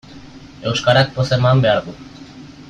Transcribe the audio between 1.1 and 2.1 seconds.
poza eman behar du.